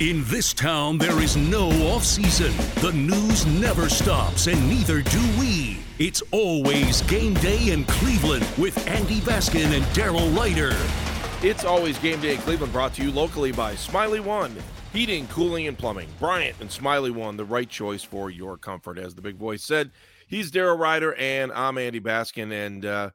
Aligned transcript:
In 0.00 0.24
this 0.24 0.54
town, 0.54 0.96
there 0.96 1.20
is 1.20 1.36
no 1.36 1.68
off 1.92 2.04
season. 2.04 2.56
The 2.80 2.90
news 2.92 3.44
never 3.44 3.90
stops, 3.90 4.46
and 4.46 4.58
neither 4.66 5.02
do 5.02 5.20
we. 5.38 5.80
It's 5.98 6.22
always 6.30 7.02
game 7.02 7.34
day 7.34 7.70
in 7.70 7.84
Cleveland 7.84 8.48
with 8.56 8.88
Andy 8.88 9.20
Baskin 9.20 9.76
and 9.76 9.84
Daryl 9.92 10.34
Ruiter. 10.34 10.74
It's 11.46 11.66
always 11.66 11.98
game 11.98 12.18
day 12.22 12.36
in 12.36 12.40
Cleveland, 12.40 12.72
brought 12.72 12.94
to 12.94 13.02
you 13.02 13.12
locally 13.12 13.52
by 13.52 13.74
Smylie 13.74 14.24
One 14.24 14.56
Heating, 14.94 15.26
Cooling, 15.26 15.66
and 15.66 15.76
Plumbing. 15.76 16.08
Bryant 16.18 16.56
and 16.60 16.70
Smylie 16.70 17.10
One, 17.10 17.36
the 17.36 17.44
right 17.44 17.68
choice 17.68 18.02
for 18.02 18.30
your 18.30 18.56
comfort. 18.56 18.96
As 18.96 19.14
the 19.14 19.20
big 19.20 19.36
voice 19.36 19.62
said, 19.62 19.90
he's 20.26 20.50
Daryl 20.50 20.78
Ruiter, 20.78 21.14
and 21.16 21.52
I'm 21.52 21.76
Andy 21.76 22.00
Baskin. 22.00 22.52
And 22.52 22.86
uh, 22.86 23.10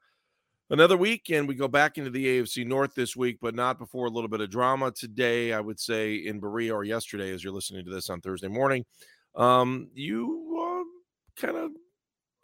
another 0.69 0.97
week, 0.97 1.29
and 1.29 1.47
we 1.47 1.55
go 1.55 1.67
back 1.67 1.97
into 1.97 2.09
the 2.09 2.25
AFC 2.25 2.65
North 2.65 2.95
this 2.95 3.15
week, 3.15 3.37
but 3.41 3.55
not 3.55 3.79
before 3.79 4.07
a 4.07 4.09
little 4.09 4.29
bit 4.29 4.41
of 4.41 4.49
drama 4.49 4.91
today. 4.91 5.53
I 5.53 5.59
would 5.59 5.79
say 5.79 6.15
in 6.15 6.39
Berea 6.39 6.73
or 6.73 6.83
yesterday, 6.83 7.31
as 7.31 7.43
you're 7.43 7.53
listening 7.53 7.85
to 7.85 7.91
this 7.91 8.09
on 8.09 8.21
Thursday 8.21 8.47
morning. 8.47 8.85
Um, 9.35 9.89
you 9.93 10.57
uh, 10.57 11.41
kind 11.41 11.57
of 11.57 11.71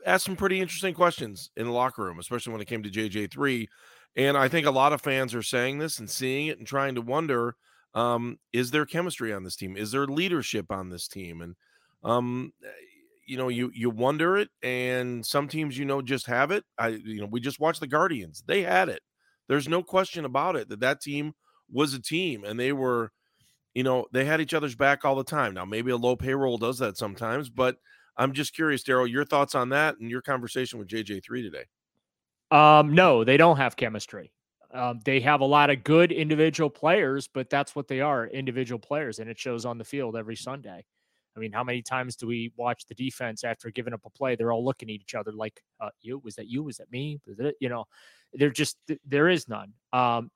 asked 0.05 0.25
some 0.25 0.35
pretty 0.35 0.59
interesting 0.59 0.93
questions 0.93 1.51
in 1.55 1.65
the 1.65 1.71
locker 1.71 2.03
room, 2.03 2.19
especially 2.19 2.51
when 2.51 2.61
it 2.61 2.67
came 2.67 2.83
to 2.83 2.89
JJ3. 2.89 3.67
And 4.17 4.37
I 4.37 4.49
think 4.49 4.67
a 4.67 4.71
lot 4.71 4.93
of 4.93 5.01
fans 5.01 5.33
are 5.33 5.43
saying 5.43 5.77
this 5.77 5.99
and 5.99 6.09
seeing 6.09 6.47
it 6.47 6.57
and 6.57 6.67
trying 6.67 6.95
to 6.95 7.01
wonder 7.01 7.55
um, 7.93 8.39
is 8.53 8.71
there 8.71 8.85
chemistry 8.85 9.33
on 9.33 9.43
this 9.43 9.55
team? 9.55 9.75
Is 9.75 9.91
there 9.91 10.05
leadership 10.07 10.71
on 10.71 10.89
this 10.89 11.07
team? 11.07 11.41
And 11.41 11.55
um, 12.03 12.53
you 13.31 13.37
know, 13.37 13.47
you 13.47 13.71
you 13.73 13.89
wonder 13.89 14.35
it, 14.35 14.49
and 14.61 15.25
some 15.25 15.47
teams 15.47 15.77
you 15.77 15.85
know 15.85 16.01
just 16.01 16.27
have 16.27 16.51
it. 16.51 16.65
I 16.77 16.89
you 16.89 17.21
know, 17.21 17.29
we 17.31 17.39
just 17.39 17.61
watched 17.61 17.79
the 17.79 17.87
Guardians; 17.87 18.43
they 18.45 18.63
had 18.63 18.89
it. 18.89 19.01
There's 19.47 19.69
no 19.69 19.81
question 19.81 20.25
about 20.25 20.57
it 20.57 20.67
that 20.67 20.81
that 20.81 20.99
team 20.99 21.31
was 21.71 21.93
a 21.93 22.01
team, 22.01 22.43
and 22.43 22.59
they 22.59 22.73
were, 22.73 23.13
you 23.73 23.83
know, 23.83 24.05
they 24.11 24.25
had 24.25 24.41
each 24.41 24.53
other's 24.53 24.75
back 24.75 25.05
all 25.05 25.15
the 25.15 25.23
time. 25.23 25.53
Now, 25.53 25.63
maybe 25.63 25.91
a 25.91 25.95
low 25.95 26.17
payroll 26.17 26.57
does 26.57 26.79
that 26.79 26.97
sometimes, 26.97 27.49
but 27.49 27.77
I'm 28.17 28.33
just 28.33 28.53
curious, 28.53 28.83
Daryl, 28.83 29.09
your 29.09 29.23
thoughts 29.23 29.55
on 29.55 29.69
that 29.69 29.97
and 29.97 30.09
your 30.09 30.21
conversation 30.21 30.77
with 30.77 30.89
JJ3 30.89 31.41
today. 31.41 31.63
Um, 32.51 32.93
no, 32.93 33.23
they 33.23 33.37
don't 33.37 33.55
have 33.55 33.77
chemistry. 33.77 34.33
Um, 34.73 34.99
they 35.05 35.21
have 35.21 35.39
a 35.39 35.45
lot 35.45 35.69
of 35.69 35.85
good 35.85 36.11
individual 36.11 36.69
players, 36.69 37.29
but 37.29 37.49
that's 37.49 37.77
what 37.77 37.87
they 37.87 38.01
are 38.01 38.27
individual 38.27 38.79
players, 38.79 39.19
and 39.19 39.29
it 39.29 39.39
shows 39.39 39.63
on 39.63 39.77
the 39.77 39.85
field 39.85 40.17
every 40.17 40.35
Sunday. 40.35 40.83
I 41.35 41.39
mean, 41.39 41.51
how 41.51 41.63
many 41.63 41.81
times 41.81 42.15
do 42.15 42.27
we 42.27 42.51
watch 42.57 42.85
the 42.85 42.95
defense 42.95 43.43
after 43.43 43.69
giving 43.71 43.93
up 43.93 44.01
a 44.05 44.09
play? 44.09 44.35
They're 44.35 44.51
all 44.51 44.65
looking 44.65 44.89
at 44.89 44.95
each 44.95 45.15
other 45.15 45.31
like, 45.31 45.61
uh, 45.79 45.89
"You 46.01 46.19
was 46.19 46.35
that 46.35 46.47
you? 46.47 46.63
Was 46.63 46.77
that 46.77 46.91
me? 46.91 47.19
Was 47.25 47.39
it?" 47.39 47.55
You 47.59 47.69
know, 47.69 47.85
they're 48.33 48.49
just 48.49 48.77
there 49.05 49.29
is 49.29 49.47
none. 49.47 49.73
Um, 49.93 50.31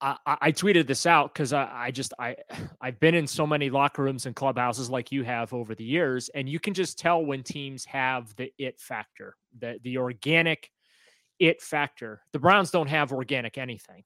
I, 0.00 0.16
I 0.26 0.52
tweeted 0.52 0.86
this 0.86 1.06
out 1.06 1.32
because 1.34 1.52
I, 1.52 1.68
I 1.72 1.90
just 1.90 2.12
I 2.18 2.36
I've 2.80 3.00
been 3.00 3.14
in 3.14 3.26
so 3.26 3.46
many 3.46 3.70
locker 3.70 4.02
rooms 4.02 4.26
and 4.26 4.34
clubhouses 4.34 4.90
like 4.90 5.12
you 5.12 5.24
have 5.24 5.52
over 5.52 5.74
the 5.74 5.84
years, 5.84 6.28
and 6.34 6.48
you 6.48 6.60
can 6.60 6.74
just 6.74 6.98
tell 6.98 7.24
when 7.24 7.42
teams 7.42 7.84
have 7.86 8.34
the 8.36 8.52
it 8.58 8.80
factor, 8.80 9.34
the 9.58 9.78
the 9.82 9.98
organic 9.98 10.70
it 11.38 11.62
factor. 11.62 12.20
The 12.32 12.38
Browns 12.38 12.70
don't 12.70 12.88
have 12.88 13.12
organic 13.12 13.58
anything. 13.58 14.04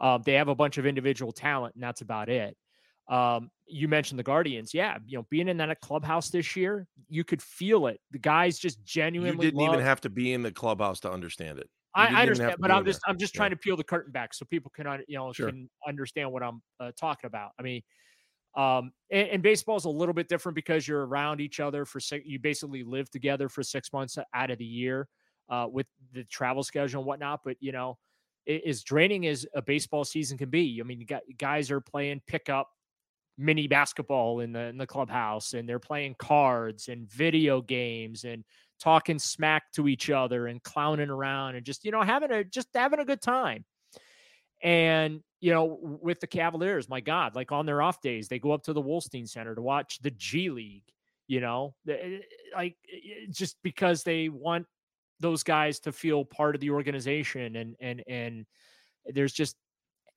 Um, 0.00 0.22
they 0.24 0.34
have 0.34 0.48
a 0.48 0.54
bunch 0.54 0.78
of 0.78 0.86
individual 0.86 1.32
talent, 1.32 1.74
and 1.74 1.82
that's 1.82 2.00
about 2.00 2.28
it. 2.28 2.56
Um, 3.08 3.50
you 3.66 3.88
mentioned 3.88 4.18
the 4.18 4.24
Guardians. 4.24 4.72
Yeah, 4.74 4.98
you 5.06 5.18
know, 5.18 5.26
being 5.30 5.48
in 5.48 5.56
that 5.58 5.80
clubhouse 5.80 6.30
this 6.30 6.54
year, 6.56 6.86
you 7.08 7.24
could 7.24 7.42
feel 7.42 7.86
it. 7.86 8.00
The 8.10 8.18
guys 8.18 8.58
just 8.58 8.82
genuinely. 8.84 9.46
You 9.46 9.50
didn't 9.50 9.60
love... 9.60 9.74
even 9.74 9.84
have 9.84 10.00
to 10.02 10.10
be 10.10 10.32
in 10.32 10.42
the 10.42 10.52
clubhouse 10.52 11.00
to 11.00 11.10
understand 11.10 11.58
it. 11.58 11.68
I, 11.94 12.06
I, 12.06 12.22
understand, 12.22 12.56
but 12.58 12.70
I'm 12.70 12.86
just 12.86 13.00
there. 13.04 13.12
I'm 13.12 13.18
just 13.18 13.34
trying 13.34 13.50
yeah. 13.50 13.56
to 13.56 13.60
peel 13.60 13.76
the 13.76 13.84
curtain 13.84 14.12
back 14.12 14.32
so 14.32 14.46
people 14.46 14.72
can 14.74 14.86
you 15.08 15.18
know 15.18 15.32
sure. 15.32 15.48
can 15.48 15.68
understand 15.86 16.32
what 16.32 16.42
I'm 16.42 16.62
uh, 16.80 16.92
talking 16.98 17.28
about. 17.28 17.50
I 17.58 17.62
mean, 17.62 17.82
um, 18.56 18.92
and, 19.10 19.28
and 19.28 19.42
baseball 19.42 19.76
is 19.76 19.84
a 19.84 19.90
little 19.90 20.14
bit 20.14 20.28
different 20.28 20.56
because 20.56 20.88
you're 20.88 21.06
around 21.06 21.40
each 21.40 21.60
other 21.60 21.84
for 21.84 22.00
six. 22.00 22.24
You 22.26 22.38
basically 22.38 22.82
live 22.82 23.10
together 23.10 23.48
for 23.48 23.62
six 23.62 23.92
months 23.92 24.16
out 24.34 24.50
of 24.50 24.58
the 24.58 24.64
year 24.64 25.06
uh, 25.50 25.66
with 25.70 25.86
the 26.12 26.24
travel 26.24 26.62
schedule 26.62 27.00
and 27.00 27.06
whatnot. 27.06 27.40
But 27.44 27.56
you 27.60 27.72
know, 27.72 27.98
as 28.46 28.82
draining 28.82 29.26
as 29.26 29.46
a 29.54 29.60
baseball 29.60 30.04
season 30.04 30.38
can 30.38 30.48
be, 30.48 30.80
I 30.80 30.84
mean, 30.84 31.06
guys 31.36 31.70
are 31.70 31.80
playing 31.80 32.22
pickup 32.26 32.68
mini 33.38 33.66
basketball 33.66 34.40
in 34.40 34.52
the 34.52 34.60
in 34.60 34.78
the 34.78 34.86
clubhouse, 34.86 35.54
and 35.54 35.68
they're 35.68 35.78
playing 35.78 36.14
cards 36.18 36.88
and 36.88 37.10
video 37.10 37.60
games 37.60 38.24
and 38.24 38.44
talking 38.80 39.18
smack 39.18 39.70
to 39.72 39.88
each 39.88 40.10
other 40.10 40.48
and 40.48 40.62
clowning 40.62 41.10
around 41.10 41.54
and 41.54 41.64
just 41.64 41.84
you 41.84 41.90
know 41.90 42.02
having 42.02 42.32
a 42.32 42.44
just 42.44 42.68
having 42.74 43.00
a 43.00 43.04
good 43.04 43.22
time. 43.22 43.64
And 44.62 45.20
you 45.40 45.52
know, 45.52 45.78
with 45.82 46.20
the 46.20 46.26
Cavaliers, 46.26 46.88
my 46.88 47.00
God, 47.00 47.34
like 47.34 47.50
on 47.50 47.66
their 47.66 47.82
off 47.82 48.00
days, 48.00 48.28
they 48.28 48.38
go 48.38 48.52
up 48.52 48.62
to 48.64 48.72
the 48.72 48.82
Wolstein 48.82 49.28
Center 49.28 49.54
to 49.54 49.62
watch 49.62 49.98
the 50.02 50.12
G 50.12 50.50
League. 50.50 50.84
You 51.26 51.40
know, 51.40 51.74
eh, 51.88 52.18
like 52.54 52.76
eh, 52.92 53.26
just 53.30 53.56
because 53.62 54.02
they 54.02 54.28
want 54.28 54.66
those 55.20 55.42
guys 55.42 55.80
to 55.80 55.92
feel 55.92 56.24
part 56.24 56.54
of 56.54 56.60
the 56.60 56.70
organization 56.70 57.56
and 57.56 57.76
and 57.80 58.02
and 58.06 58.46
there's 59.06 59.32
just 59.32 59.56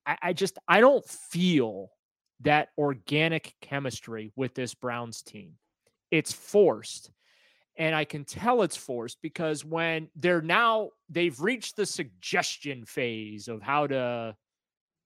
I, 0.05 0.17
I 0.21 0.33
just 0.33 0.57
I 0.67 0.81
don't 0.81 1.07
feel 1.07 1.89
that 2.41 2.69
organic 2.77 3.55
chemistry 3.61 4.31
with 4.35 4.53
this 4.53 4.73
Browns 4.73 5.21
team. 5.21 5.53
It's 6.11 6.33
forced. 6.33 7.11
And 7.77 7.93
I 7.93 8.05
can 8.05 8.23
tell 8.23 8.61
it's 8.61 8.77
forced 8.77 9.21
because 9.21 9.65
when 9.65 10.09
they're 10.15 10.41
now, 10.41 10.91
they've 11.09 11.39
reached 11.39 11.75
the 11.75 11.85
suggestion 11.85 12.85
phase 12.85 13.47
of 13.47 13.61
how 13.61 13.87
to 13.87 14.35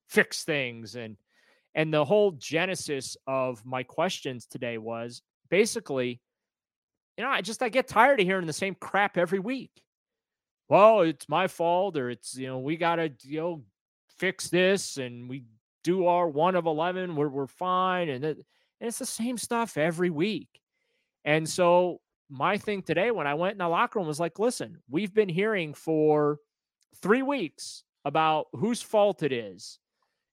fix 0.08 0.44
things. 0.44 0.96
And, 0.96 1.18
and 1.74 1.94
the 1.94 2.06
whole 2.06 2.32
genesis 2.32 3.18
of 3.26 3.66
my 3.66 3.84
questions 3.84 4.46
today 4.46 4.78
was 4.78 5.22
basically, 5.50 6.22
you 7.18 7.24
know, 7.24 7.30
I 7.30 7.42
just, 7.42 7.64
I 7.64 7.70
get 7.70 7.88
tired 7.88 8.20
of 8.20 8.26
hearing 8.28 8.48
the 8.48 8.54
same 8.54 8.76
crap 8.76 9.18
every 9.18 9.40
week. 9.40 9.72
Well, 10.68 11.02
it's 11.02 11.28
my 11.28 11.48
fault, 11.48 11.98
or 11.98 12.12
it's, 12.12 12.38
you 12.38 12.48
know, 12.48 12.60
we 12.60 12.78
got 12.78 12.98
to, 12.98 13.12
you 13.24 13.40
know, 13.40 13.64
fix 14.20 14.50
this 14.50 14.98
and 14.98 15.28
we 15.28 15.44
do 15.84 16.08
our 16.08 16.28
one 16.28 16.56
of 16.56 16.66
11, 16.66 17.16
we're, 17.16 17.30
we're 17.30 17.48
fine. 17.48 18.10
And, 18.10 18.24
it, 18.24 18.38
and 18.80 18.88
it's 18.88 19.00
the 19.00 19.06
same 19.06 19.38
stuff 19.38 19.78
every 19.78 20.10
week. 20.10 20.48
And 21.26 21.48
so 21.48 22.02
my 22.30 22.58
thing 22.58 22.82
today 22.82 23.12
when 23.12 23.28
I 23.28 23.34
went 23.34 23.54
in 23.54 23.58
the 23.58 23.68
locker 23.68 24.00
room 24.00 24.08
was 24.08 24.20
like, 24.20 24.40
listen, 24.40 24.78
we've 24.90 25.14
been 25.14 25.30
hearing 25.30 25.74
for 25.74 26.40
three 27.02 27.22
weeks 27.22 27.84
about 28.06 28.48
whose 28.54 28.82
fault 28.82 29.24
it 29.24 29.32
is 29.32 29.80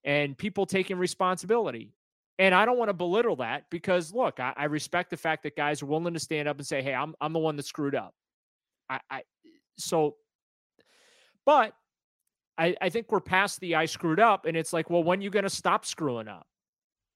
and 0.04 0.38
people 0.38 0.66
taking 0.66 0.98
responsibility. 0.98 1.93
And 2.38 2.54
I 2.54 2.64
don't 2.66 2.78
want 2.78 2.90
to 2.90 2.94
belittle 2.94 3.37
that 3.37 3.64
because 3.70 4.12
look, 4.12 4.40
I, 4.40 4.52
I, 4.56 4.64
respect 4.64 5.10
the 5.10 5.16
fact 5.16 5.43
that 5.44 5.56
guys 5.56 5.82
are 5.82 5.87
willing 5.87 6.14
to 6.14 6.20
stand 6.20 6.48
up 6.48 6.58
and 6.58 6.66
say, 6.66 6.82
Hey, 6.82 6.94
I'm 6.94 7.14
I'm 7.20 7.32
the 7.32 7.38
one 7.38 7.56
that 7.56 7.64
screwed 7.64 7.94
up. 7.94 8.14
I, 8.90 9.00
I 9.10 9.22
so 9.78 10.16
but 11.46 11.72
I, 12.58 12.75
I 12.81 12.88
think 12.88 13.11
we're 13.11 13.20
past 13.20 13.61
the 13.61 13.75
I 13.75 13.87
screwed 13.87 14.20
up 14.20 14.47
and 14.47 14.56
it's 14.56 14.73
like, 14.73 14.88
well, 14.91 15.03
when 15.03 15.20
are 15.20 15.23
you 15.23 15.31
gonna 15.31 15.50
stop 15.50 15.85
screwing 15.85 16.29
up? 16.29 16.47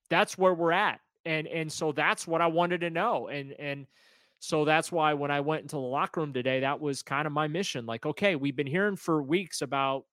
That's 0.09 0.37
where 0.37 0.55
we're 0.55 0.73
at. 0.73 1.01
And 1.25 1.47
and 1.47 1.71
so 1.71 1.93
that's 1.93 2.27
what 2.27 2.41
I 2.41 2.47
wanted 2.47 2.81
to 2.83 2.91
know. 2.91 3.29
And 3.29 3.53
and 3.53 3.87
so 4.39 4.65
that's 4.65 4.91
why 4.91 5.13
when 5.15 5.31
I 5.31 5.41
went 5.41 5.63
into 5.63 5.77
the 5.77 5.83
locker 5.83 6.21
room 6.21 6.33
today, 6.33 6.61
that 6.61 6.81
was 6.81 7.03
kind 7.03 7.27
of 7.27 7.33
my 7.33 7.47
mission. 7.47 7.85
Like, 7.87 8.07
okay, 8.07 8.37
we've 8.37 8.57
been 8.57 8.67
hearing 8.67 8.97
for 8.97 9.23
weeks 9.23 9.61
about 9.61 10.05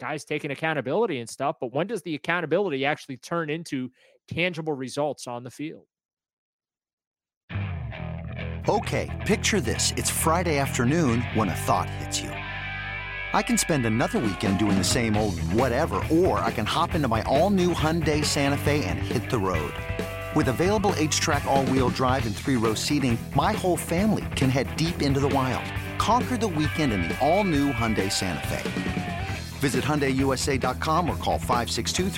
guys 0.00 0.24
taking 0.24 0.50
accountability 0.50 1.20
and 1.20 1.28
stuff, 1.28 1.56
but 1.60 1.72
when 1.72 1.86
does 1.86 2.02
the 2.02 2.14
accountability 2.14 2.86
actually 2.86 3.18
turn 3.18 3.50
into 3.50 3.90
tangible 4.28 4.72
results 4.72 5.26
on 5.26 5.44
the 5.44 5.50
field? 5.50 5.84
Okay, 8.68 9.10
picture 9.26 9.60
this. 9.60 9.92
It's 9.96 10.10
Friday 10.10 10.58
afternoon 10.58 11.22
when 11.34 11.48
a 11.48 11.54
thought 11.54 11.88
hits 11.90 12.20
you. 12.20 12.30
I 13.32 13.42
can 13.42 13.56
spend 13.56 13.86
another 13.86 14.18
weekend 14.18 14.58
doing 14.58 14.76
the 14.76 14.82
same 14.82 15.16
old 15.16 15.38
whatever, 15.52 16.02
or 16.10 16.40
I 16.40 16.50
can 16.50 16.66
hop 16.66 16.94
into 16.94 17.06
my 17.06 17.22
all 17.22 17.50
new 17.50 17.72
Hyundai 17.72 18.24
Santa 18.24 18.58
Fe 18.58 18.84
and 18.84 18.98
hit 18.98 19.30
the 19.30 19.38
road. 19.38 19.72
With 20.34 20.48
available 20.48 20.92
HTRAC 20.92 21.44
all-wheel 21.44 21.90
drive 21.90 22.24
and 22.26 22.36
three-row 22.36 22.74
seating, 22.74 23.18
my 23.34 23.52
whole 23.52 23.76
family 23.76 24.24
can 24.36 24.48
head 24.50 24.76
deep 24.76 25.00
into 25.02 25.18
the 25.18 25.28
wild. 25.28 25.64
Conquer 25.98 26.36
the 26.36 26.46
weekend 26.46 26.92
in 26.92 27.02
the 27.02 27.18
all-new 27.18 27.72
Hyundai 27.72 28.10
Santa 28.12 28.46
Fe. 28.46 29.28
Visit 29.58 29.84
HyundaiUSA.com 29.84 31.08
or 31.08 31.16
call 31.16 31.38
562 31.38 32.10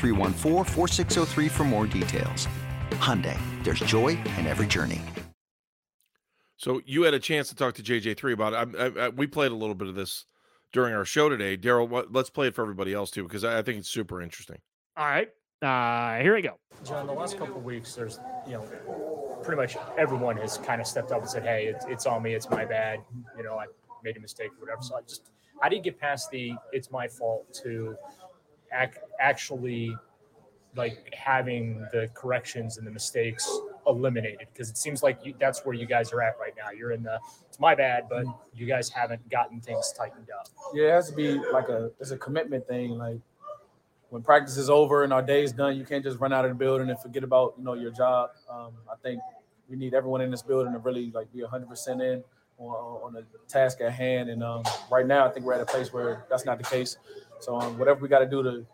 for 1.48 1.64
more 1.64 1.86
details. 1.86 2.46
Hyundai, 2.92 3.38
there's 3.64 3.80
joy 3.80 4.08
in 4.38 4.46
every 4.46 4.66
journey. 4.66 5.00
So 6.58 6.80
you 6.86 7.02
had 7.02 7.14
a 7.14 7.18
chance 7.18 7.48
to 7.48 7.56
talk 7.56 7.74
to 7.74 7.82
JJ3 7.82 8.32
about 8.34 8.52
it. 8.52 8.76
I, 8.78 8.84
I, 8.84 9.06
I, 9.06 9.08
we 9.08 9.26
played 9.26 9.52
a 9.52 9.56
little 9.56 9.74
bit 9.74 9.88
of 9.88 9.94
this 9.94 10.26
during 10.72 10.94
our 10.94 11.04
show 11.04 11.28
today. 11.28 11.56
Daryl, 11.56 12.06
let's 12.10 12.30
play 12.30 12.48
it 12.48 12.54
for 12.54 12.62
everybody 12.62 12.94
else 12.94 13.10
too, 13.10 13.22
because 13.22 13.44
I 13.44 13.62
think 13.62 13.78
it's 13.78 13.90
super 13.90 14.20
interesting. 14.20 14.58
All 14.96 15.06
right. 15.06 15.28
Uh, 15.60 16.20
here 16.20 16.34
we 16.34 16.42
go. 16.42 16.58
John, 16.84 17.06
the 17.06 17.12
last 17.12 17.38
couple 17.38 17.56
of 17.56 17.64
weeks, 17.64 17.94
there's, 17.94 18.18
you 18.46 18.54
know, 18.54 19.40
pretty 19.44 19.60
much 19.60 19.76
everyone 19.96 20.36
has 20.38 20.58
kind 20.58 20.80
of 20.80 20.86
stepped 20.86 21.12
up 21.12 21.20
and 21.20 21.30
said, 21.30 21.44
hey, 21.44 21.66
it's, 21.66 21.84
it's 21.86 22.06
on 22.06 22.22
me, 22.22 22.34
it's 22.34 22.50
my 22.50 22.64
bad. 22.64 23.00
You 23.36 23.44
know, 23.44 23.58
I 23.58 23.66
made 24.02 24.16
a 24.16 24.20
mistake, 24.20 24.50
or 24.58 24.60
whatever. 24.60 24.82
So 24.82 24.96
I 24.96 25.02
just, 25.02 25.30
how 25.60 25.68
do 25.68 25.76
you 25.76 25.82
get 25.82 26.00
past 26.00 26.30
the 26.30 26.54
it's 26.72 26.90
my 26.90 27.06
fault 27.06 27.52
to 27.62 27.96
ac- 28.72 28.98
actually 29.20 29.96
like 30.74 31.14
having 31.14 31.86
the 31.92 32.10
corrections 32.14 32.78
and 32.78 32.86
the 32.86 32.90
mistakes 32.90 33.60
eliminated 33.86 34.46
because 34.52 34.70
it 34.70 34.78
seems 34.78 35.02
like 35.02 35.18
you, 35.24 35.34
that's 35.40 35.64
where 35.64 35.74
you 35.74 35.86
guys 35.86 36.12
are 36.12 36.22
at 36.22 36.38
right 36.38 36.54
now 36.56 36.70
you're 36.70 36.92
in 36.92 37.02
the 37.02 37.18
it's 37.48 37.58
my 37.58 37.74
bad 37.74 38.04
but 38.08 38.24
you 38.54 38.66
guys 38.66 38.88
haven't 38.88 39.28
gotten 39.30 39.60
things 39.60 39.92
tightened 39.96 40.28
up 40.38 40.48
yeah 40.72 40.88
it 40.88 40.92
has 40.92 41.10
to 41.10 41.16
be 41.16 41.38
like 41.52 41.68
a 41.68 41.90
it's 42.00 42.12
a 42.12 42.18
commitment 42.18 42.66
thing 42.68 42.90
like 42.90 43.18
when 44.12 44.22
practice 44.22 44.58
is 44.58 44.68
over 44.68 45.04
and 45.04 45.12
our 45.12 45.22
day 45.22 45.42
is 45.42 45.52
done, 45.52 45.74
you 45.74 45.86
can't 45.86 46.04
just 46.04 46.20
run 46.20 46.34
out 46.34 46.44
of 46.44 46.50
the 46.50 46.54
building 46.54 46.90
and 46.90 47.00
forget 47.00 47.24
about 47.24 47.54
you 47.56 47.64
know 47.64 47.72
your 47.72 47.90
job. 47.90 48.28
Um, 48.48 48.72
I 48.86 48.94
think 49.02 49.22
we 49.70 49.76
need 49.76 49.94
everyone 49.94 50.20
in 50.20 50.30
this 50.30 50.42
building 50.42 50.74
to 50.74 50.78
really 50.78 51.10
like 51.12 51.32
be 51.32 51.40
100% 51.40 51.88
in 52.02 52.22
on, 52.58 52.68
on 53.02 53.12
the 53.14 53.24
task 53.48 53.80
at 53.80 53.90
hand. 53.90 54.28
And 54.28 54.42
um, 54.42 54.64
right 54.90 55.06
now, 55.06 55.26
I 55.26 55.30
think 55.30 55.46
we're 55.46 55.54
at 55.54 55.62
a 55.62 55.64
place 55.64 55.94
where 55.94 56.26
that's 56.28 56.44
not 56.44 56.58
the 56.58 56.64
case. 56.64 56.98
So 57.40 57.58
um, 57.58 57.78
whatever 57.78 58.00
we 58.00 58.08
got 58.08 58.18
to 58.18 58.28
do 58.28 58.42
to 58.42 58.66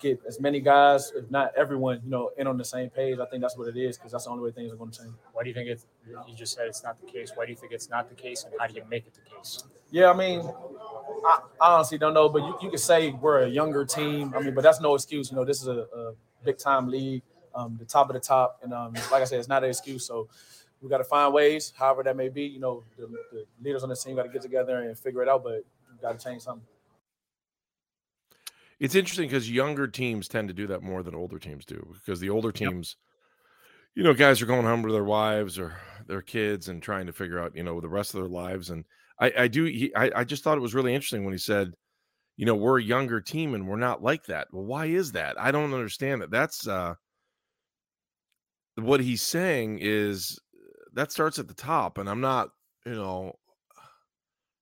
get 0.00 0.20
as 0.26 0.40
many 0.40 0.60
guys, 0.60 1.12
if 1.14 1.30
not 1.30 1.52
everyone, 1.56 2.00
you 2.04 2.10
know, 2.10 2.30
in 2.36 2.46
on 2.46 2.56
the 2.56 2.64
same 2.64 2.90
page. 2.90 3.18
I 3.18 3.26
think 3.26 3.42
that's 3.42 3.56
what 3.56 3.68
it 3.68 3.76
is 3.76 3.96
because 3.96 4.12
that's 4.12 4.24
the 4.24 4.30
only 4.30 4.42
way 4.42 4.50
things 4.50 4.72
are 4.72 4.76
going 4.76 4.90
to 4.90 4.98
change. 4.98 5.14
Why 5.32 5.42
do 5.42 5.48
you 5.48 5.54
think 5.54 5.68
it's? 5.68 5.86
You 6.06 6.34
just 6.34 6.54
said 6.54 6.66
it's 6.66 6.82
not 6.82 7.00
the 7.00 7.06
case. 7.06 7.32
Why 7.34 7.44
do 7.44 7.52
you 7.52 7.56
think 7.56 7.72
it's 7.72 7.88
not 7.88 8.08
the 8.08 8.14
case, 8.14 8.44
and 8.44 8.54
how 8.58 8.66
do 8.66 8.74
you 8.74 8.82
make 8.88 9.06
it 9.06 9.14
the 9.14 9.20
case? 9.20 9.62
Yeah, 9.90 10.10
I 10.10 10.16
mean, 10.16 10.40
I, 11.24 11.40
I 11.60 11.74
honestly 11.74 11.98
don't 11.98 12.14
know, 12.14 12.28
but 12.28 12.42
you, 12.42 12.56
you 12.62 12.70
could 12.70 12.80
say 12.80 13.10
we're 13.10 13.40
a 13.40 13.48
younger 13.48 13.84
team. 13.84 14.32
I 14.36 14.40
mean, 14.40 14.54
but 14.54 14.62
that's 14.62 14.80
no 14.80 14.94
excuse. 14.94 15.30
You 15.30 15.36
know, 15.36 15.44
this 15.44 15.60
is 15.60 15.68
a, 15.68 15.86
a 15.94 16.12
big 16.44 16.58
time 16.58 16.88
league, 16.88 17.22
um, 17.54 17.76
the 17.78 17.84
top 17.84 18.08
of 18.08 18.14
the 18.14 18.20
top, 18.20 18.60
and 18.62 18.72
um, 18.72 18.94
like 19.10 19.22
I 19.22 19.24
said, 19.24 19.38
it's 19.38 19.48
not 19.48 19.64
an 19.64 19.70
excuse. 19.70 20.06
So 20.06 20.28
we 20.80 20.88
got 20.88 20.98
to 20.98 21.04
find 21.04 21.32
ways, 21.34 21.72
however 21.76 22.02
that 22.04 22.16
may 22.16 22.28
be. 22.28 22.44
You 22.44 22.60
know, 22.60 22.84
the, 22.96 23.06
the 23.32 23.44
leaders 23.62 23.82
on 23.82 23.88
the 23.88 23.96
team 23.96 24.16
got 24.16 24.22
to 24.22 24.28
get 24.28 24.42
together 24.42 24.80
and 24.82 24.98
figure 24.98 25.22
it 25.22 25.28
out, 25.28 25.44
but 25.44 25.64
got 26.00 26.18
to 26.18 26.24
change 26.24 26.42
something. 26.42 26.66
It's 28.80 28.94
interesting 28.94 29.28
because 29.28 29.50
younger 29.50 29.86
teams 29.86 30.26
tend 30.26 30.48
to 30.48 30.54
do 30.54 30.66
that 30.68 30.82
more 30.82 31.02
than 31.02 31.14
older 31.14 31.38
teams 31.38 31.64
do 31.64 31.92
because 31.94 32.18
the 32.18 32.30
older 32.30 32.50
teams, 32.50 32.96
yep. 32.96 33.86
you 33.94 34.02
know, 34.02 34.14
guys 34.14 34.40
are 34.40 34.46
going 34.46 34.64
home 34.64 34.82
to 34.84 34.92
their 34.92 35.04
wives 35.04 35.58
or 35.58 35.76
their 36.06 36.22
kids 36.22 36.68
and 36.68 36.82
trying 36.82 37.06
to 37.06 37.12
figure 37.12 37.38
out, 37.38 37.54
you 37.54 37.62
know, 37.62 37.80
the 37.80 37.88
rest 37.88 38.14
of 38.14 38.20
their 38.20 38.30
lives. 38.30 38.70
And 38.70 38.84
I, 39.20 39.32
I 39.38 39.48
do, 39.48 39.64
he, 39.64 39.94
I, 39.94 40.10
I 40.16 40.24
just 40.24 40.42
thought 40.42 40.56
it 40.56 40.62
was 40.62 40.74
really 40.74 40.94
interesting 40.94 41.24
when 41.24 41.34
he 41.34 41.38
said, 41.38 41.74
you 42.38 42.46
know, 42.46 42.54
we're 42.54 42.80
a 42.80 42.82
younger 42.82 43.20
team 43.20 43.54
and 43.54 43.68
we're 43.68 43.76
not 43.76 44.02
like 44.02 44.24
that. 44.24 44.48
Well, 44.50 44.64
why 44.64 44.86
is 44.86 45.12
that? 45.12 45.38
I 45.38 45.50
don't 45.50 45.74
understand 45.74 46.22
that. 46.22 46.30
That's, 46.30 46.66
uh, 46.66 46.94
what 48.76 49.00
he's 49.00 49.20
saying 49.20 49.80
is 49.82 50.38
that 50.94 51.12
starts 51.12 51.38
at 51.38 51.48
the 51.48 51.54
top, 51.54 51.98
and 51.98 52.08
I'm 52.08 52.22
not, 52.22 52.48
you 52.86 52.94
know, 52.94 53.34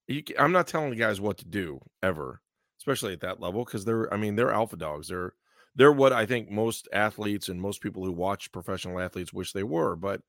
you, 0.09 0.25
I'm 0.37 0.51
not 0.51 0.67
telling 0.67 0.91
the 0.91 0.97
guys 0.97 1.21
what 1.21 1.39
to 1.39 1.47
do 1.47 1.79
ever, 2.03 2.41
especially 2.89 3.13
at 3.13 3.21
that 3.21 3.41
level, 3.41 3.65
because 3.65 3.85
they're, 3.85 4.13
I 4.13 4.17
mean, 4.17 4.37
they're 4.37 4.53
alpha 4.53 4.77
dogs. 4.77 5.09
They're, 5.09 5.35
they're 5.77 5.93
what 5.93 6.13
I 6.13 6.27
think 6.27 6.51
most 6.51 6.89
athletes 6.93 7.49
and 7.49 7.61
most 7.61 7.83
people 7.83 8.05
who 8.05 8.13
watch 8.13 8.51
professional 8.51 8.99
athletes 8.99 9.33
wish 9.33 9.53
they 9.53 9.63
were. 9.63 9.95
But 9.95 10.23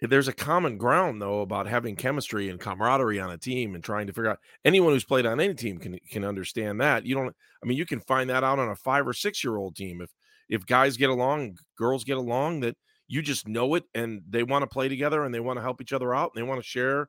there's 0.00 0.28
a 0.28 0.32
common 0.32 0.76
ground 0.76 1.20
though 1.20 1.40
about 1.40 1.66
having 1.66 1.96
chemistry 1.96 2.48
and 2.48 2.60
camaraderie 2.60 3.20
on 3.20 3.30
a 3.30 3.38
team 3.38 3.74
and 3.74 3.82
trying 3.82 4.06
to 4.06 4.12
figure 4.12 4.30
out 4.30 4.40
anyone 4.64 4.92
who's 4.92 5.04
played 5.04 5.26
on 5.26 5.40
any 5.40 5.54
team 5.54 5.78
can 5.78 5.98
can 6.10 6.24
understand 6.24 6.80
that. 6.80 7.06
You 7.06 7.14
don't 7.14 7.34
I 7.62 7.66
mean 7.66 7.78
you 7.78 7.86
can 7.86 8.00
find 8.00 8.28
that 8.30 8.44
out 8.44 8.58
on 8.58 8.68
a 8.68 8.76
5 8.76 9.08
or 9.08 9.12
6 9.12 9.44
year 9.44 9.56
old 9.56 9.76
team 9.76 10.00
if 10.00 10.10
if 10.48 10.66
guys 10.66 10.96
get 10.96 11.10
along, 11.10 11.56
girls 11.78 12.04
get 12.04 12.18
along 12.18 12.60
that 12.60 12.76
you 13.08 13.22
just 13.22 13.48
know 13.48 13.74
it 13.74 13.84
and 13.94 14.22
they 14.28 14.42
want 14.42 14.62
to 14.62 14.66
play 14.66 14.88
together 14.88 15.24
and 15.24 15.34
they 15.34 15.40
want 15.40 15.58
to 15.58 15.62
help 15.62 15.80
each 15.80 15.92
other 15.92 16.14
out 16.14 16.32
and 16.34 16.42
they 16.42 16.46
want 16.46 16.60
to 16.60 16.68
share 16.68 17.08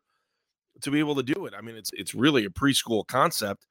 to 0.82 0.92
be 0.92 1.00
able 1.00 1.16
to 1.16 1.24
do 1.24 1.46
it. 1.46 1.54
I 1.58 1.62
mean, 1.62 1.76
it's 1.76 1.92
it's 1.94 2.14
really 2.14 2.46
a 2.46 2.50
preschool 2.50 3.06
concept, 3.08 3.66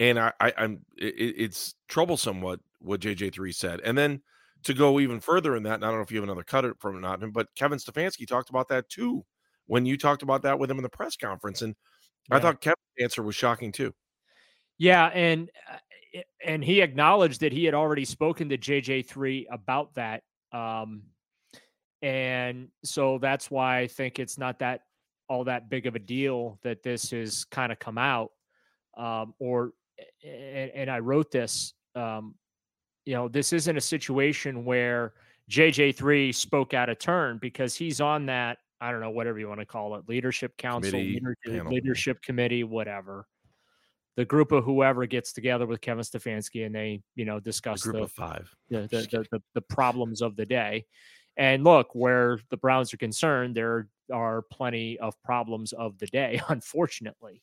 and 0.00 0.18
I, 0.18 0.32
I 0.40 0.52
am 0.58 0.80
it, 0.96 1.34
it's 1.38 1.74
troublesome 1.88 2.40
what 2.40 2.60
what 2.80 3.00
JJ 3.00 3.32
three 3.32 3.52
said, 3.52 3.80
and 3.80 3.96
then 3.96 4.22
to 4.64 4.74
go 4.74 5.00
even 5.00 5.20
further 5.20 5.56
in 5.56 5.62
that, 5.64 5.74
and 5.74 5.84
I 5.84 5.88
don't 5.88 5.98
know 5.98 6.02
if 6.02 6.10
you 6.10 6.18
have 6.18 6.28
another 6.28 6.42
cut 6.42 6.64
from 6.80 6.96
it 6.96 7.00
not, 7.00 7.20
but 7.32 7.48
Kevin 7.54 7.78
Stefanski 7.78 8.26
talked 8.26 8.50
about 8.50 8.68
that 8.68 8.88
too 8.88 9.24
when 9.66 9.84
you 9.86 9.96
talked 9.96 10.22
about 10.22 10.42
that 10.42 10.58
with 10.58 10.70
him 10.70 10.78
in 10.78 10.82
the 10.82 10.88
press 10.88 11.16
conference, 11.16 11.62
and 11.62 11.74
yeah. 12.30 12.36
I 12.36 12.40
thought 12.40 12.60
Kevin's 12.60 12.78
answer 13.00 13.22
was 13.22 13.34
shocking 13.34 13.72
too. 13.72 13.94
Yeah, 14.78 15.06
and 15.06 15.50
uh, 15.70 16.20
and 16.44 16.64
he 16.64 16.80
acknowledged 16.80 17.40
that 17.40 17.52
he 17.52 17.64
had 17.64 17.74
already 17.74 18.04
spoken 18.04 18.48
to 18.48 18.58
JJ 18.58 19.06
three 19.06 19.46
about 19.50 19.94
that. 19.94 20.22
Um, 20.52 21.02
and 22.02 22.68
so 22.84 23.18
that's 23.18 23.50
why 23.50 23.78
I 23.78 23.86
think 23.86 24.18
it's 24.18 24.38
not 24.38 24.58
that 24.60 24.82
all 25.28 25.44
that 25.44 25.68
big 25.68 25.86
of 25.86 25.94
a 25.96 25.98
deal 25.98 26.58
that 26.62 26.82
this 26.82 27.10
has 27.10 27.44
kind 27.44 27.72
of 27.72 27.78
come 27.78 27.98
out. 27.98 28.30
Um, 28.96 29.34
or, 29.38 29.72
and, 30.24 30.70
and, 30.74 30.90
I 30.90 30.98
wrote 30.98 31.30
this, 31.30 31.74
um, 31.94 32.34
you 33.04 33.14
know, 33.14 33.28
this 33.28 33.52
isn't 33.52 33.76
a 33.76 33.80
situation 33.80 34.64
where 34.64 35.14
JJ3 35.50 36.34
spoke 36.34 36.74
out 36.74 36.88
of 36.88 36.98
turn 36.98 37.38
because 37.40 37.74
he's 37.74 38.00
on 38.00 38.26
that, 38.26 38.58
I 38.80 38.90
don't 38.90 39.00
know, 39.00 39.10
whatever 39.10 39.38
you 39.38 39.48
want 39.48 39.60
to 39.60 39.66
call 39.66 39.94
it, 39.96 40.08
leadership 40.08 40.56
council, 40.56 40.90
committee, 40.90 41.20
leadership, 41.44 41.66
leadership 41.70 42.22
committee, 42.22 42.64
whatever. 42.64 43.26
The 44.16 44.24
group 44.24 44.50
of 44.50 44.64
whoever 44.64 45.04
gets 45.06 45.32
together 45.32 45.66
with 45.66 45.82
Kevin 45.82 46.02
Stefanski 46.02 46.64
and 46.64 46.74
they, 46.74 47.02
you 47.14 47.26
know, 47.26 47.38
discuss 47.38 47.82
the 47.82 47.90
group 47.90 47.96
the, 47.96 48.04
of 48.04 48.12
five, 48.12 48.54
the, 48.70 48.80
the, 48.90 49.26
the, 49.30 49.42
the, 49.54 49.60
problems 49.68 50.22
of 50.22 50.36
the 50.36 50.46
day. 50.46 50.86
And 51.36 51.64
look, 51.64 51.88
where 51.94 52.40
the 52.48 52.56
Browns 52.56 52.94
are 52.94 52.98
concerned, 52.98 53.54
there 53.54 53.72
are 53.72 53.88
are 54.12 54.42
plenty 54.52 54.98
of 54.98 55.20
problems 55.22 55.72
of 55.72 55.98
the 55.98 56.06
day, 56.06 56.40
unfortunately. 56.48 57.42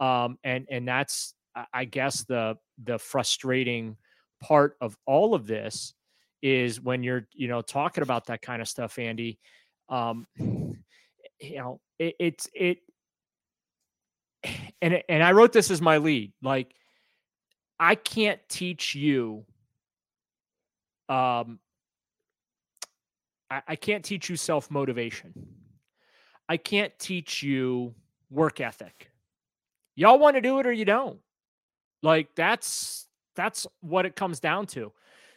Um, 0.00 0.38
and 0.44 0.66
and 0.70 0.86
that's 0.86 1.34
I 1.72 1.84
guess 1.84 2.24
the 2.24 2.56
the 2.82 2.98
frustrating 2.98 3.96
part 4.42 4.76
of 4.80 4.96
all 5.06 5.34
of 5.34 5.46
this 5.46 5.94
is 6.42 6.80
when 6.80 7.02
you're 7.02 7.26
you 7.32 7.48
know 7.48 7.62
talking 7.62 8.02
about 8.02 8.26
that 8.26 8.42
kind 8.42 8.60
of 8.60 8.68
stuff, 8.68 8.98
Andy. 8.98 9.38
Um, 9.88 10.26
you 10.38 11.56
know, 11.56 11.80
it, 11.98 12.14
it's 12.18 12.48
it, 12.54 12.78
and 14.82 15.02
and 15.08 15.22
I 15.22 15.32
wrote 15.32 15.52
this 15.52 15.70
as 15.70 15.80
my 15.80 15.98
lead. 15.98 16.32
Like, 16.42 16.74
I 17.78 17.94
can't 17.94 18.40
teach 18.48 18.94
you. 18.94 19.44
Um, 21.08 21.60
I, 23.50 23.62
I 23.68 23.76
can't 23.76 24.04
teach 24.04 24.28
you 24.28 24.36
self 24.36 24.70
motivation. 24.70 25.32
I 26.48 26.56
can't 26.56 26.96
teach 26.98 27.42
you 27.42 27.94
work 28.30 28.60
ethic. 28.60 29.10
Y'all 29.96 30.18
want 30.18 30.36
to 30.36 30.40
do 30.40 30.58
it 30.58 30.66
or 30.66 30.72
you 30.72 30.84
don't. 30.84 31.18
Like 32.06 32.28
that's 32.36 33.08
that's 33.34 33.66
what 33.80 34.06
it 34.06 34.14
comes 34.14 34.38
down 34.38 34.66
to. 34.68 34.92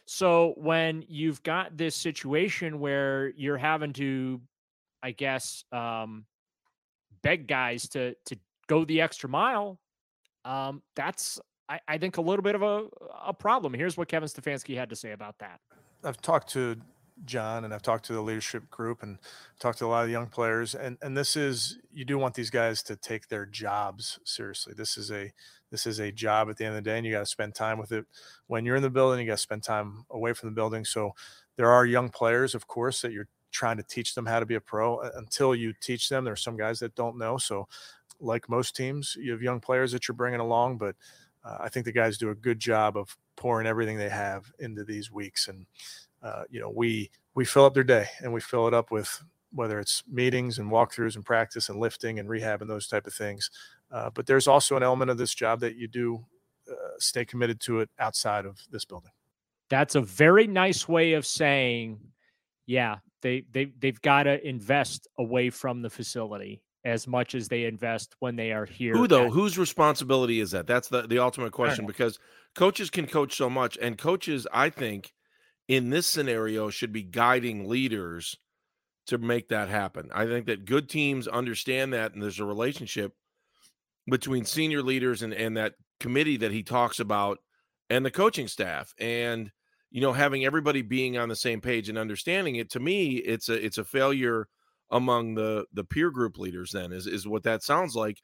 So 0.06 0.54
when 0.56 1.04
you've 1.08 1.42
got 1.42 1.76
this 1.76 1.96
situation 1.96 2.78
where 2.78 3.30
you're 3.30 3.58
having 3.58 3.92
to, 3.94 4.40
I 5.02 5.10
guess, 5.10 5.64
um, 5.72 6.26
beg 7.24 7.48
guys 7.48 7.88
to 7.88 8.14
to 8.26 8.36
go 8.68 8.84
the 8.84 9.00
extra 9.00 9.28
mile, 9.28 9.80
um, 10.44 10.80
that's 10.94 11.40
I, 11.68 11.80
I 11.88 11.98
think 11.98 12.18
a 12.18 12.20
little 12.20 12.44
bit 12.44 12.54
of 12.54 12.62
a, 12.62 12.86
a 13.26 13.34
problem. 13.34 13.74
Here's 13.74 13.96
what 13.96 14.06
Kevin 14.06 14.28
Stefanski 14.28 14.76
had 14.76 14.90
to 14.90 14.96
say 14.96 15.10
about 15.10 15.40
that. 15.40 15.58
I've 16.04 16.22
talked 16.22 16.50
to 16.50 16.76
John 17.24 17.64
and 17.64 17.74
I've 17.74 17.82
talked 17.82 18.04
to 18.06 18.12
the 18.12 18.22
leadership 18.22 18.70
group 18.70 19.02
and 19.02 19.18
talked 19.58 19.78
to 19.78 19.86
a 19.86 19.88
lot 19.88 20.04
of 20.04 20.10
young 20.10 20.28
players 20.28 20.76
and 20.76 20.98
and 21.02 21.16
this 21.16 21.36
is 21.36 21.78
you 21.92 22.04
do 22.04 22.16
want 22.16 22.34
these 22.34 22.50
guys 22.50 22.80
to 22.84 22.94
take 22.94 23.26
their 23.26 23.44
jobs 23.44 24.20
seriously. 24.24 24.72
This 24.76 24.96
is 24.96 25.10
a 25.10 25.32
this 25.70 25.86
is 25.86 26.00
a 26.00 26.12
job 26.12 26.50
at 26.50 26.56
the 26.56 26.64
end 26.64 26.76
of 26.76 26.82
the 26.82 26.90
day 26.90 26.96
and 26.96 27.06
you 27.06 27.12
got 27.12 27.20
to 27.20 27.26
spend 27.26 27.54
time 27.54 27.78
with 27.78 27.92
it 27.92 28.04
when 28.46 28.64
you're 28.64 28.76
in 28.76 28.82
the 28.82 28.90
building, 28.90 29.20
you 29.20 29.26
got 29.26 29.34
to 29.34 29.38
spend 29.38 29.62
time 29.62 30.04
away 30.10 30.32
from 30.32 30.48
the 30.48 30.54
building. 30.54 30.84
So 30.84 31.12
there 31.56 31.70
are 31.70 31.86
young 31.86 32.08
players 32.08 32.54
of 32.54 32.66
course 32.66 33.00
that 33.02 33.12
you're 33.12 33.28
trying 33.52 33.76
to 33.76 33.82
teach 33.82 34.14
them 34.14 34.26
how 34.26 34.40
to 34.40 34.46
be 34.46 34.54
a 34.54 34.60
pro 34.60 35.00
until 35.16 35.54
you 35.54 35.72
teach 35.80 36.08
them. 36.08 36.24
There's 36.24 36.42
some 36.42 36.56
guys 36.56 36.78
that 36.80 36.94
don't 36.94 37.18
know. 37.18 37.38
So 37.38 37.68
like 38.20 38.48
most 38.48 38.76
teams, 38.76 39.16
you 39.18 39.32
have 39.32 39.42
young 39.42 39.60
players 39.60 39.92
that 39.92 40.06
you're 40.06 40.14
bringing 40.16 40.40
along, 40.40 40.78
but 40.78 40.94
uh, 41.44 41.56
I 41.60 41.68
think 41.68 41.86
the 41.86 41.92
guys 41.92 42.18
do 42.18 42.30
a 42.30 42.34
good 42.34 42.58
job 42.58 42.96
of 42.96 43.16
pouring 43.36 43.66
everything 43.66 43.96
they 43.96 44.10
have 44.10 44.52
into 44.58 44.84
these 44.84 45.10
weeks 45.10 45.48
and 45.48 45.66
uh, 46.22 46.42
you 46.50 46.60
know, 46.60 46.70
we 46.70 47.10
we 47.34 47.44
fill 47.44 47.64
up 47.64 47.74
their 47.74 47.84
day 47.84 48.06
and 48.22 48.32
we 48.32 48.40
fill 48.40 48.68
it 48.68 48.74
up 48.74 48.90
with 48.90 49.22
whether 49.52 49.80
it's 49.80 50.02
meetings 50.08 50.58
and 50.58 50.70
walkthroughs 50.70 51.16
and 51.16 51.24
practice 51.24 51.68
and 51.68 51.80
lifting 51.80 52.18
and 52.18 52.28
rehab 52.28 52.60
and 52.62 52.70
those 52.70 52.86
type 52.86 53.06
of 53.06 53.14
things. 53.14 53.50
Uh, 53.90 54.10
but 54.10 54.26
there's 54.26 54.46
also 54.46 54.76
an 54.76 54.82
element 54.82 55.10
of 55.10 55.18
this 55.18 55.34
job 55.34 55.60
that 55.60 55.76
you 55.76 55.88
do 55.88 56.24
uh, 56.70 56.74
stay 56.98 57.24
committed 57.24 57.60
to 57.60 57.80
it 57.80 57.90
outside 57.98 58.46
of 58.46 58.58
this 58.70 58.84
building. 58.84 59.10
That's 59.68 59.94
a 59.94 60.00
very 60.00 60.46
nice 60.46 60.88
way 60.88 61.14
of 61.14 61.26
saying, 61.26 62.00
yeah, 62.66 62.98
they 63.22 63.44
they 63.50 63.66
they've 63.78 64.00
got 64.00 64.24
to 64.24 64.46
invest 64.46 65.08
away 65.18 65.50
from 65.50 65.82
the 65.82 65.90
facility 65.90 66.62
as 66.84 67.06
much 67.06 67.34
as 67.34 67.48
they 67.48 67.64
invest 67.64 68.14
when 68.20 68.36
they 68.36 68.52
are 68.52 68.64
here. 68.64 68.94
Who 68.94 69.06
though? 69.06 69.26
At- 69.26 69.32
Whose 69.32 69.58
responsibility 69.58 70.40
is 70.40 70.52
that? 70.52 70.66
That's 70.66 70.88
the 70.88 71.02
the 71.02 71.18
ultimate 71.18 71.52
question 71.52 71.86
because 71.86 72.18
coaches 72.54 72.90
can 72.90 73.06
coach 73.06 73.36
so 73.36 73.50
much, 73.50 73.78
and 73.80 73.98
coaches, 73.98 74.46
I 74.52 74.70
think, 74.70 75.12
in 75.68 75.90
this 75.90 76.06
scenario 76.06 76.70
should 76.70 76.92
be 76.92 77.02
guiding 77.02 77.68
leaders 77.68 78.36
to 79.06 79.18
make 79.18 79.48
that 79.48 79.68
happen. 79.68 80.10
I 80.14 80.26
think 80.26 80.46
that 80.46 80.64
good 80.64 80.88
teams 80.88 81.26
understand 81.28 81.92
that, 81.92 82.14
and 82.14 82.22
there's 82.22 82.40
a 82.40 82.44
relationship 82.44 83.14
between 84.06 84.44
senior 84.44 84.82
leaders 84.82 85.22
and, 85.22 85.32
and 85.32 85.56
that 85.56 85.74
committee 85.98 86.36
that 86.38 86.52
he 86.52 86.62
talks 86.62 87.00
about 87.00 87.38
and 87.88 88.04
the 88.04 88.10
coaching 88.10 88.48
staff. 88.48 88.94
And, 88.98 89.50
you 89.90 90.00
know, 90.00 90.12
having 90.12 90.44
everybody 90.44 90.82
being 90.82 91.18
on 91.18 91.28
the 91.28 91.36
same 91.36 91.60
page 91.60 91.88
and 91.88 91.98
understanding 91.98 92.56
it, 92.56 92.70
to 92.70 92.80
me, 92.80 93.16
it's 93.16 93.48
a 93.48 93.64
it's 93.64 93.78
a 93.78 93.84
failure 93.84 94.48
among 94.90 95.34
the 95.34 95.66
the 95.72 95.84
peer 95.84 96.10
group 96.10 96.38
leaders 96.38 96.72
then 96.72 96.92
is 96.92 97.06
is 97.06 97.26
what 97.26 97.42
that 97.44 97.62
sounds 97.62 97.94
like. 97.94 98.18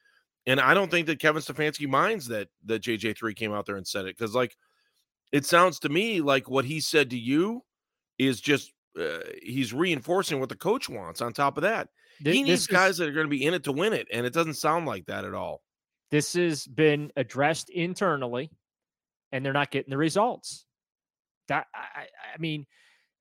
And 0.46 0.60
I 0.60 0.74
don't 0.74 0.90
think 0.90 1.08
that 1.08 1.18
Kevin 1.18 1.42
Stefanski 1.42 1.88
minds 1.88 2.28
that 2.28 2.48
that 2.64 2.82
JJ3 2.82 3.34
came 3.34 3.52
out 3.52 3.66
there 3.66 3.76
and 3.76 3.86
said 3.86 4.06
it 4.06 4.16
because 4.16 4.34
like 4.34 4.56
it 5.32 5.44
sounds 5.44 5.80
to 5.80 5.88
me 5.88 6.20
like 6.20 6.48
what 6.48 6.64
he 6.64 6.80
said 6.80 7.10
to 7.10 7.18
you 7.18 7.62
is 8.18 8.40
just 8.40 8.72
uh, 8.98 9.18
he's 9.42 9.72
reinforcing 9.72 10.40
what 10.40 10.48
the 10.48 10.56
coach 10.56 10.88
wants. 10.88 11.20
On 11.20 11.32
top 11.32 11.58
of 11.58 11.62
that, 11.62 11.88
this, 12.20 12.34
he 12.34 12.42
needs 12.42 12.66
guys 12.66 12.92
is, 12.92 12.98
that 12.98 13.08
are 13.08 13.12
going 13.12 13.26
to 13.26 13.30
be 13.30 13.44
in 13.44 13.54
it 13.54 13.64
to 13.64 13.72
win 13.72 13.92
it, 13.92 14.06
and 14.12 14.24
it 14.24 14.32
doesn't 14.32 14.54
sound 14.54 14.86
like 14.86 15.06
that 15.06 15.24
at 15.24 15.34
all. 15.34 15.62
This 16.10 16.34
has 16.34 16.66
been 16.66 17.10
addressed 17.16 17.70
internally, 17.70 18.50
and 19.32 19.44
they're 19.44 19.52
not 19.52 19.70
getting 19.70 19.90
the 19.90 19.96
results. 19.96 20.66
That 21.48 21.66
I, 21.74 22.06
I 22.34 22.38
mean, 22.38 22.66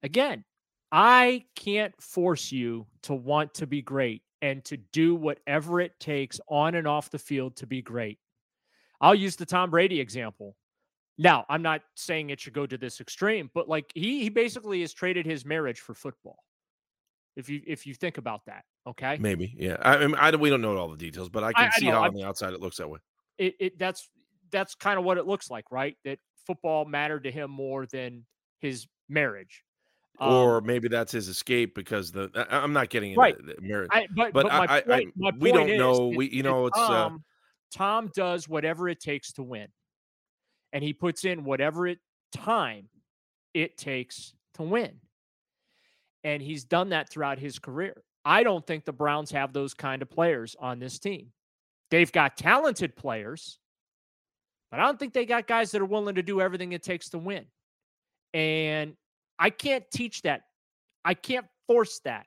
again, 0.04 0.44
I 0.92 1.46
can't 1.56 2.00
force 2.02 2.52
you 2.52 2.86
to 3.04 3.14
want 3.14 3.54
to 3.56 3.68
be 3.68 3.82
great 3.82 4.22
and 4.42 4.64
to 4.66 4.78
do 4.78 5.16
whatever 5.16 5.82
it 5.82 6.00
takes 6.00 6.40
on 6.48 6.76
and 6.76 6.88
off 6.88 7.10
the 7.10 7.20
field 7.20 7.56
to 7.58 7.68
be 7.68 7.82
great. 7.82 8.20
I'll 9.02 9.16
use 9.16 9.36
the 9.36 9.46
Tom 9.46 9.72
Brady 9.72 10.00
example. 10.00 10.56
Now, 11.18 11.46
I'm 11.50 11.62
not 11.62 11.82
saying 11.96 12.30
it 12.30 12.40
should 12.40 12.54
go 12.54 12.66
to 12.66 12.78
this 12.78 13.00
extreme, 13.00 13.50
but 13.54 13.70
like 13.70 13.92
he 13.96 14.22
he 14.22 14.30
basically 14.30 14.82
has 14.82 14.94
traded 14.94 15.26
his 15.26 15.46
marriage 15.46 15.80
for 15.80 15.94
football. 15.94 16.44
If 17.36 17.50
you 17.50 17.62
if 17.66 17.86
you 17.86 17.94
think 17.94 18.18
about 18.18 18.46
that, 18.46 18.64
okay? 18.88 19.18
Maybe, 19.20 19.54
yeah. 19.58 19.78
I, 19.82 19.96
I, 19.96 20.08
mean, 20.08 20.16
I 20.16 20.36
we 20.36 20.50
don't 20.50 20.62
know 20.62 20.78
all 20.78 20.90
the 20.90 20.98
details, 20.98 21.30
but 21.30 21.44
I 21.44 21.52
can 21.52 21.66
I, 21.66 21.80
see 21.80 21.90
I 21.90 21.92
how 21.92 22.04
on 22.04 22.14
the 22.14 22.24
outside 22.24 22.54
it 22.54 22.62
looks 22.62 22.78
that 22.78 22.90
way. 22.90 23.00
It, 23.38 23.56
it 23.60 23.80
that's 23.80 24.10
that's 24.52 24.76
kind 24.76 24.98
of 24.98 25.06
what 25.06 25.18
it 25.18 25.26
looks 25.26 25.50
like, 25.50 25.66
right? 25.72 25.98
That 26.06 26.20
football 26.48 26.86
mattered 26.86 27.24
to 27.26 27.32
him 27.32 27.52
more 27.52 27.86
than 27.86 28.26
his 28.60 28.88
marriage. 29.10 29.64
Um, 30.18 30.32
or 30.32 30.62
maybe 30.62 30.88
that's 30.88 31.12
his 31.12 31.28
escape 31.28 31.76
because 31.76 32.14
the 32.14 32.30
I, 32.50 32.64
am 32.64 32.72
not 32.72 32.90
getting 32.90 33.12
into 33.12 33.20
right. 33.20 33.36
the 33.38 33.62
marriage. 33.62 33.90
but, 34.16 34.32
but, 34.32 34.44
but 34.44 34.52
I, 34.52 34.82
point, 34.82 35.14
we 35.40 35.52
don't 35.52 35.78
know. 35.78 36.08
We 36.08 36.30
you 36.30 36.44
know 36.44 36.68
it's 36.68 36.78
Tom, 36.78 37.16
uh, 37.16 37.78
Tom 37.78 38.12
does 38.16 38.48
whatever 38.48 38.88
it 38.88 39.02
takes 39.02 39.34
to 39.34 39.44
win 39.44 39.68
and 40.76 40.84
he 40.84 40.92
puts 40.92 41.24
in 41.24 41.46
whatever 41.46 41.88
it 41.88 42.00
time 42.34 42.90
it 43.54 43.78
takes 43.78 44.34
to 44.56 44.62
win. 44.62 44.92
And 46.26 46.42
he's 46.42 46.64
done 46.64 46.90
that 46.90 47.08
throughout 47.08 47.38
his 47.38 47.60
career. 47.60 48.02
I 48.26 48.42
don't 48.42 48.66
think 48.66 48.84
the 48.84 48.92
Browns 48.92 49.30
have 49.32 49.54
those 49.54 49.76
kind 49.76 50.02
of 50.02 50.10
players 50.10 50.56
on 50.60 50.80
this 50.80 50.98
team. 50.98 51.28
They've 51.92 52.12
got 52.12 52.36
talented 52.36 52.96
players, 52.96 53.60
but 54.72 54.80
I 54.80 54.84
don't 54.88 54.98
think 54.98 55.14
they 55.14 55.28
got 55.28 55.46
guys 55.46 55.70
that 55.72 55.82
are 55.82 55.86
willing 55.86 56.16
to 56.16 56.24
do 56.24 56.42
everything 56.42 56.72
it 56.72 56.82
takes 56.82 57.10
to 57.10 57.20
win. 57.20 57.46
And 58.34 58.96
I 59.38 59.52
can't 59.52 59.84
teach 59.94 60.24
that. 60.24 60.42
I 61.06 61.14
can't 61.14 61.46
force 61.68 62.00
that. 62.06 62.26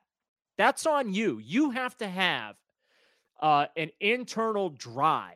That's 0.57 0.85
on 0.85 1.13
you. 1.13 1.39
You 1.43 1.71
have 1.71 1.97
to 1.97 2.07
have 2.07 2.55
uh, 3.41 3.65
an 3.75 3.89
internal 3.99 4.69
drive 4.69 5.35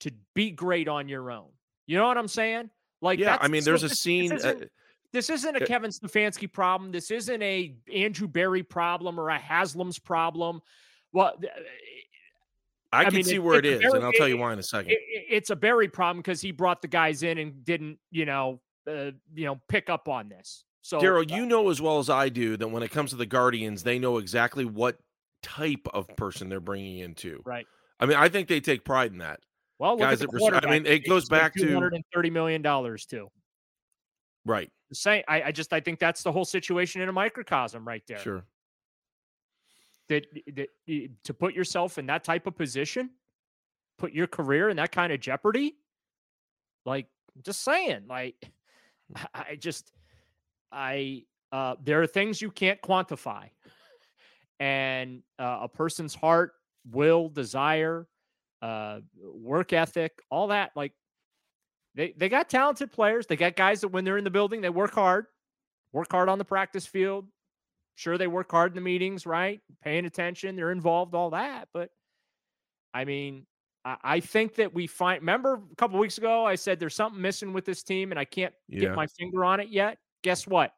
to 0.00 0.12
be 0.34 0.50
great 0.50 0.88
on 0.88 1.10
your 1.10 1.30
own. 1.30 1.50
You 1.86 1.98
know 1.98 2.08
what 2.08 2.16
I'm 2.16 2.28
saying? 2.28 2.70
Like, 3.02 3.18
yeah, 3.18 3.36
I 3.38 3.48
mean, 3.48 3.64
there's 3.64 3.82
a 3.82 3.90
scene. 3.90 4.32
Uh, 4.32 4.54
this 5.12 5.30
isn't 5.30 5.56
a 5.56 5.66
Kevin 5.66 5.90
Stefanski 5.90 6.50
problem. 6.52 6.92
This 6.92 7.10
isn't 7.10 7.42
a 7.42 7.74
Andrew 7.92 8.28
Berry 8.28 8.62
problem 8.62 9.18
or 9.18 9.28
a 9.30 9.38
Haslam's 9.38 9.98
problem. 9.98 10.60
Well, 11.12 11.34
uh, 11.42 11.46
I, 12.92 13.00
I 13.00 13.04
can 13.04 13.14
mean, 13.14 13.24
see 13.24 13.36
it, 13.36 13.42
where 13.42 13.58
it 13.58 13.66
is, 13.66 13.80
Berry, 13.80 13.92
and 13.94 14.04
I'll 14.04 14.12
tell 14.12 14.28
you 14.28 14.36
why 14.36 14.52
in 14.52 14.58
a 14.58 14.62
second. 14.62 14.92
It, 14.92 15.00
it's 15.28 15.50
a 15.50 15.56
Berry 15.56 15.88
problem 15.88 16.18
because 16.18 16.40
he 16.40 16.50
brought 16.50 16.82
the 16.82 16.88
guys 16.88 17.22
in 17.22 17.38
and 17.38 17.64
didn't, 17.64 17.98
you 18.10 18.24
know, 18.24 18.60
uh, 18.88 19.12
you 19.34 19.46
know, 19.46 19.60
pick 19.68 19.90
up 19.90 20.08
on 20.08 20.28
this. 20.28 20.64
So, 20.82 20.98
Daryl, 21.00 21.30
uh, 21.30 21.36
you 21.36 21.46
know 21.46 21.70
as 21.70 21.80
well 21.80 21.98
as 21.98 22.08
I 22.08 22.28
do 22.28 22.56
that 22.56 22.68
when 22.68 22.82
it 22.82 22.90
comes 22.90 23.10
to 23.10 23.16
the 23.16 23.26
Guardians, 23.26 23.82
they 23.82 23.98
know 23.98 24.18
exactly 24.18 24.64
what 24.64 24.98
type 25.42 25.86
of 25.92 26.08
person 26.16 26.48
they're 26.48 26.60
bringing 26.60 26.98
into. 26.98 27.42
Right. 27.44 27.66
I 27.98 28.06
mean, 28.06 28.16
I 28.16 28.28
think 28.28 28.48
they 28.48 28.60
take 28.60 28.84
pride 28.84 29.12
in 29.12 29.18
that. 29.18 29.40
Well, 29.78 29.96
guys 29.96 30.20
that 30.20 30.60
I 30.66 30.70
mean, 30.70 30.84
it 30.84 31.06
goes 31.06 31.28
back 31.28 31.54
to 31.54 31.60
230 31.60 32.30
million 32.30 32.60
dollars 32.60 33.06
too. 33.06 33.28
Right. 34.44 34.70
The 34.90 34.96
same. 34.96 35.22
I, 35.26 35.42
I 35.44 35.52
just 35.52 35.72
I 35.72 35.80
think 35.80 35.98
that's 35.98 36.22
the 36.22 36.32
whole 36.32 36.44
situation 36.44 37.00
in 37.00 37.08
a 37.08 37.12
microcosm 37.12 37.86
right 37.86 38.02
there. 38.06 38.18
Sure. 38.18 38.44
That, 40.08 40.26
that 40.54 40.68
to 41.24 41.32
put 41.32 41.54
yourself 41.54 41.96
in 41.96 42.06
that 42.06 42.24
type 42.24 42.46
of 42.48 42.56
position, 42.56 43.10
put 43.96 44.12
your 44.12 44.26
career 44.26 44.68
in 44.68 44.76
that 44.76 44.90
kind 44.90 45.12
of 45.12 45.20
jeopardy. 45.20 45.76
Like, 46.84 47.06
just 47.44 47.62
saying, 47.62 48.06
like, 48.08 48.34
I 49.32 49.54
just, 49.54 49.92
I, 50.72 51.24
uh, 51.52 51.76
there 51.82 52.02
are 52.02 52.06
things 52.08 52.42
you 52.42 52.50
can't 52.50 52.80
quantify, 52.82 53.50
and 54.58 55.22
uh, 55.38 55.60
a 55.62 55.68
person's 55.68 56.14
heart, 56.14 56.54
will, 56.90 57.28
desire, 57.28 58.08
uh, 58.62 59.00
work 59.22 59.72
ethic, 59.72 60.20
all 60.30 60.48
that. 60.48 60.70
Like 60.74 60.92
they 61.94 62.14
they 62.16 62.28
got 62.28 62.48
talented 62.48 62.92
players. 62.92 63.26
They 63.26 63.36
got 63.36 63.56
guys 63.56 63.80
that 63.80 63.88
when 63.88 64.04
they're 64.04 64.18
in 64.18 64.24
the 64.24 64.30
building, 64.30 64.60
they 64.60 64.70
work 64.70 64.92
hard, 64.92 65.26
work 65.92 66.10
hard 66.10 66.28
on 66.28 66.38
the 66.38 66.44
practice 66.44 66.86
field, 66.86 67.26
Sure, 68.00 68.16
they 68.16 68.28
work 68.28 68.50
hard 68.50 68.72
in 68.72 68.76
the 68.76 68.80
meetings, 68.80 69.26
right? 69.26 69.60
Paying 69.82 70.06
attention, 70.06 70.56
they're 70.56 70.72
involved, 70.72 71.14
all 71.14 71.28
that. 71.30 71.68
But 71.74 71.90
I 72.94 73.04
mean, 73.04 73.44
I 73.84 74.20
think 74.20 74.54
that 74.54 74.72
we 74.72 74.86
find. 74.86 75.20
Remember 75.20 75.60
a 75.70 75.76
couple 75.76 75.98
weeks 75.98 76.16
ago, 76.16 76.46
I 76.46 76.54
said 76.54 76.80
there's 76.80 76.94
something 76.94 77.20
missing 77.20 77.52
with 77.52 77.66
this 77.66 77.82
team, 77.82 78.10
and 78.10 78.18
I 78.18 78.24
can't 78.24 78.54
yeah. 78.68 78.80
get 78.80 78.94
my 78.94 79.06
finger 79.06 79.44
on 79.44 79.60
it 79.60 79.68
yet. 79.68 79.98
Guess 80.22 80.46
what? 80.46 80.72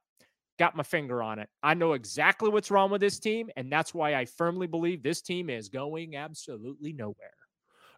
Got 0.58 0.74
my 0.74 0.82
finger 0.82 1.22
on 1.22 1.38
it. 1.38 1.48
I 1.62 1.74
know 1.74 1.92
exactly 1.92 2.50
what's 2.50 2.72
wrong 2.72 2.90
with 2.90 3.00
this 3.00 3.20
team, 3.20 3.50
and 3.56 3.70
that's 3.70 3.94
why 3.94 4.16
I 4.16 4.24
firmly 4.24 4.66
believe 4.66 5.04
this 5.04 5.22
team 5.22 5.48
is 5.48 5.68
going 5.68 6.16
absolutely 6.16 6.92
nowhere. 6.92 7.41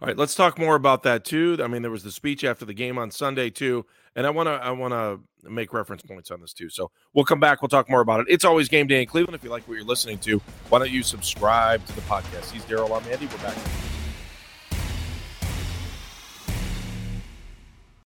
All 0.04 0.08
right, 0.08 0.18
let's 0.18 0.34
talk 0.34 0.58
more 0.58 0.74
about 0.74 1.02
that 1.04 1.24
too. 1.24 1.56
I 1.64 1.66
mean, 1.66 1.80
there 1.80 1.90
was 1.90 2.02
the 2.02 2.12
speech 2.12 2.44
after 2.44 2.66
the 2.66 2.74
game 2.74 2.98
on 2.98 3.10
Sunday 3.10 3.48
too, 3.48 3.86
and 4.14 4.26
I 4.26 4.30
want 4.30 4.48
to 4.48 4.52
I 4.52 4.70
want 4.70 4.92
to 4.92 5.18
make 5.50 5.72
reference 5.72 6.02
points 6.02 6.30
on 6.30 6.42
this 6.42 6.52
too. 6.52 6.68
So 6.68 6.90
we'll 7.14 7.24
come 7.24 7.40
back. 7.40 7.62
We'll 7.62 7.70
talk 7.70 7.88
more 7.88 8.02
about 8.02 8.20
it. 8.20 8.26
It's 8.28 8.44
always 8.44 8.68
game 8.68 8.86
day 8.86 9.00
in 9.00 9.08
Cleveland. 9.08 9.34
If 9.34 9.42
you 9.42 9.48
like 9.48 9.66
what 9.66 9.76
you're 9.76 9.84
listening 9.84 10.18
to, 10.18 10.42
why 10.68 10.78
don't 10.78 10.90
you 10.90 11.02
subscribe 11.02 11.86
to 11.86 11.94
the 11.94 12.02
podcast? 12.02 12.50
He's 12.50 12.64
Daryl. 12.64 12.94
I'm 12.94 13.10
Andy. 13.10 13.24
We're 13.24 13.38
back. 13.38 13.56